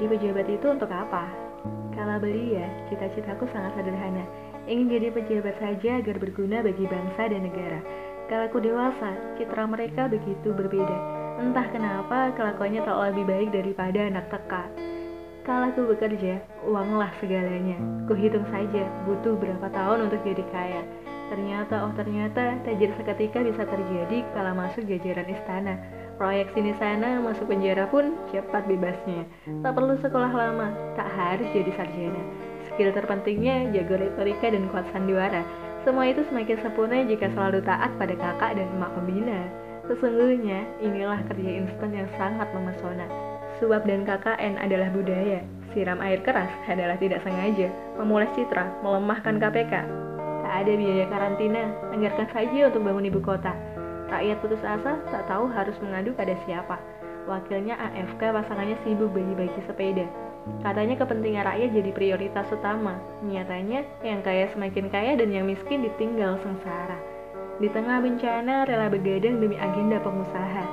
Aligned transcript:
Jadi 0.00 0.16
pejabat 0.16 0.48
itu 0.48 0.64
untuk 0.64 0.88
apa? 0.88 1.28
Kala 1.92 2.16
belia, 2.16 2.64
cita-citaku 2.88 3.44
sangat 3.52 3.76
sederhana. 3.76 4.24
Ingin 4.64 4.96
jadi 4.96 5.12
pejabat 5.12 5.60
saja 5.60 6.00
agar 6.00 6.16
berguna 6.16 6.64
bagi 6.64 6.88
bangsa 6.88 7.28
dan 7.28 7.44
negara. 7.44 7.84
Kala 8.24 8.48
aku 8.48 8.64
dewasa, 8.64 9.12
citra 9.36 9.68
mereka 9.68 10.08
begitu 10.08 10.56
berbeda. 10.56 10.96
Entah 11.44 11.68
kenapa 11.68 12.32
kelakuannya 12.32 12.80
tak 12.80 12.96
lebih 13.12 13.24
baik 13.28 13.48
daripada 13.52 14.00
anak 14.08 14.24
teka. 14.32 14.64
Kala 15.44 15.68
aku 15.68 15.92
bekerja, 15.92 16.40
uanglah 16.64 17.12
segalanya. 17.20 17.76
Kuhitung 18.08 18.48
saja, 18.48 18.88
butuh 19.04 19.36
berapa 19.36 19.68
tahun 19.68 20.08
untuk 20.08 20.24
jadi 20.24 20.44
kaya. 20.48 20.80
Ternyata, 21.28 21.84
oh 21.84 21.92
ternyata, 21.92 22.56
tajir 22.64 22.88
seketika 22.96 23.44
bisa 23.44 23.68
terjadi 23.68 24.24
kala 24.32 24.56
masuk 24.56 24.80
jajaran 24.88 25.28
istana. 25.28 25.99
Proyek 26.20 26.52
sini 26.52 26.76
sana 26.76 27.16
masuk 27.24 27.48
penjara 27.48 27.88
pun 27.88 28.12
cepat 28.28 28.68
bebasnya. 28.68 29.24
Tak 29.64 29.72
perlu 29.72 29.96
sekolah 30.04 30.28
lama, 30.28 30.68
tak 30.92 31.08
harus 31.16 31.48
jadi 31.48 31.72
sarjana. 31.72 32.20
Skill 32.68 32.92
terpentingnya 32.92 33.72
jago 33.72 33.96
retorika 33.96 34.52
dan 34.52 34.68
kuat 34.68 34.84
sandiwara. 34.92 35.40
Semua 35.80 36.12
itu 36.12 36.20
semakin 36.28 36.60
sempurna 36.60 37.08
jika 37.08 37.32
selalu 37.32 37.64
taat 37.64 37.96
pada 37.96 38.12
kakak 38.12 38.52
dan 38.52 38.68
emak 38.68 38.92
pembina. 38.92 39.48
Sesungguhnya 39.88 40.68
inilah 40.84 41.24
kerja 41.24 41.50
instan 41.64 41.88
yang 41.96 42.08
sangat 42.20 42.52
memesona. 42.52 43.08
Suap 43.56 43.88
dan 43.88 44.04
KKN 44.04 44.60
adalah 44.60 44.92
budaya. 44.92 45.40
Siram 45.72 46.04
air 46.04 46.20
keras 46.20 46.52
adalah 46.68 47.00
tidak 47.00 47.24
sengaja. 47.24 47.72
Memules 47.96 48.28
citra, 48.36 48.68
melemahkan 48.84 49.40
KPK. 49.40 49.72
Tak 50.44 50.52
ada 50.68 50.72
biaya 50.76 51.08
karantina, 51.08 51.64
anggarkan 51.96 52.28
saja 52.28 52.68
untuk 52.68 52.84
bangun 52.84 53.08
ibu 53.08 53.24
kota. 53.24 53.56
Rakyat 54.10 54.36
putus 54.42 54.62
asa 54.66 54.98
tak 55.14 55.22
tahu 55.30 55.46
harus 55.46 55.78
mengadu 55.78 56.10
pada 56.18 56.34
siapa. 56.42 56.76
Wakilnya 57.30 57.78
AFK 57.78 58.34
pasangannya 58.34 58.74
sibuk 58.82 59.14
bagi-bagi 59.14 59.62
sepeda. 59.70 60.06
Katanya 60.66 60.98
kepentingan 60.98 61.46
rakyat 61.46 61.70
jadi 61.70 61.90
prioritas 61.94 62.50
utama. 62.50 62.98
Nyatanya 63.22 63.86
yang 64.02 64.20
kaya 64.26 64.50
semakin 64.50 64.90
kaya 64.90 65.14
dan 65.14 65.30
yang 65.30 65.46
miskin 65.46 65.86
ditinggal 65.86 66.42
sengsara. 66.42 66.98
Di 67.60 67.68
tengah 67.70 68.00
bencana 68.00 68.64
rela 68.66 68.88
begadang 68.90 69.38
demi 69.38 69.54
agenda 69.60 70.00
pengusaha. 70.00 70.64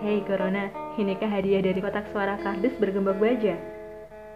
Hei 0.00 0.24
Corona, 0.24 0.72
inikah 0.96 1.28
hadiah 1.28 1.60
dari 1.60 1.76
kotak 1.84 2.08
suara 2.10 2.40
kardus 2.40 2.72
bergembok 2.80 3.20
baja? 3.20 3.60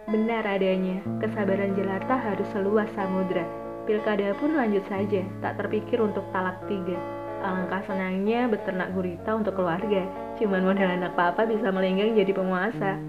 Benar 0.05 0.45
adanya, 0.45 1.01
kesabaran 1.17 1.73
jelata 1.73 2.13
harus 2.13 2.45
seluas 2.53 2.85
samudra. 2.93 3.41
Pilkada 3.89 4.37
pun 4.37 4.53
lanjut 4.53 4.85
saja, 4.85 5.25
tak 5.41 5.57
terpikir 5.57 5.97
untuk 5.97 6.29
talak 6.29 6.61
tiga. 6.69 7.14
Alangkah 7.43 7.81
senangnya 7.87 8.47
beternak 8.47 8.93
gurita 8.95 9.35
untuk 9.35 9.57
keluarga. 9.57 10.05
Cuman 10.39 10.63
modal 10.63 10.87
anak 10.87 11.15
papa 11.15 11.43
bisa 11.43 11.71
melenggang 11.71 12.15
jadi 12.15 12.31
penguasa. 12.31 12.99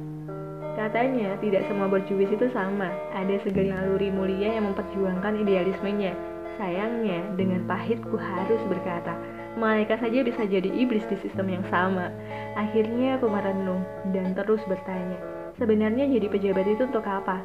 Katanya 0.76 1.40
tidak 1.40 1.64
semua 1.66 1.88
berjuis 1.88 2.28
itu 2.28 2.46
sama. 2.52 2.92
Ada 3.16 3.40
segala 3.42 3.80
naluri 3.80 4.12
mulia 4.12 4.60
yang 4.60 4.70
memperjuangkan 4.70 5.40
idealismenya. 5.40 6.12
Sayangnya 6.56 7.36
dengan 7.36 7.64
pahitku 7.68 8.16
harus 8.16 8.60
berkata, 8.68 9.12
malaikat 9.56 10.00
saja 10.00 10.20
bisa 10.24 10.44
jadi 10.44 10.68
iblis 10.68 11.04
di 11.08 11.16
sistem 11.20 11.52
yang 11.52 11.64
sama. 11.68 12.12
Akhirnya 12.56 13.20
aku 13.20 13.28
merenung 13.28 13.84
dan 14.12 14.32
terus 14.32 14.60
bertanya, 14.64 15.16
sebenarnya 15.60 16.08
jadi 16.08 16.28
pejabat 16.28 16.64
itu 16.68 16.88
untuk 16.88 17.04
apa? 17.04 17.40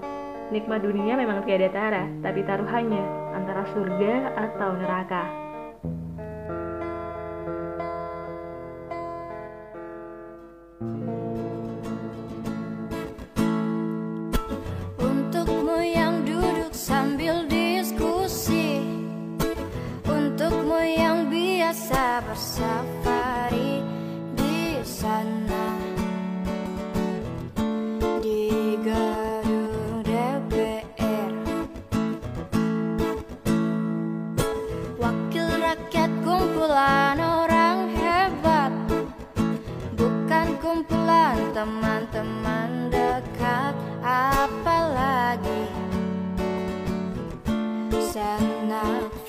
Nikmat 0.52 0.84
dunia 0.84 1.16
memang 1.16 1.48
tiada 1.48 1.72
tara, 1.72 2.04
tapi 2.20 2.44
taruhannya 2.44 3.04
antara 3.32 3.64
surga 3.72 4.36
atau 4.36 4.76
neraka. 4.76 5.41
Bersafari 22.28 23.82
di 24.38 24.78
sana. 24.86 25.78
Di 28.22 28.78
gedung 28.86 30.06
DPR 30.06 31.34
Wakil 35.02 35.50
rakyat 35.58 36.12
kumpulan 36.22 37.18
orang 37.18 37.90
hebat. 37.98 38.74
Bukan 39.98 40.48
kumpulan 40.62 41.38
teman-teman 41.58 42.94
dekat 42.94 43.74
Apalagi. 44.06 45.66
Senat 48.12 49.21